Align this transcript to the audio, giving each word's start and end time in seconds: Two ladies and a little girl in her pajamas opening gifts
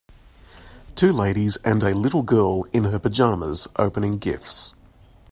Two 0.95 1.11
ladies 1.11 1.57
and 1.57 1.83
a 1.83 1.93
little 1.93 2.23
girl 2.23 2.63
in 2.73 2.85
her 2.85 2.97
pajamas 2.97 3.67
opening 3.75 4.17
gifts 4.17 4.73